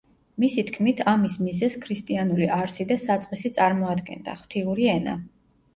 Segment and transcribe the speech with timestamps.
[0.43, 5.21] მისი თქმით ამის მიზეზს ქრისტიანული არსი და საწყისი წარმოადგენდა, ღვთიური ენა.